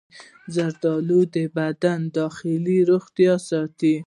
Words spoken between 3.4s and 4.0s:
ساتي.